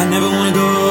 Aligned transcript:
I 0.00 0.08
never 0.08 0.30
wanna 0.30 0.52
go 0.54 0.89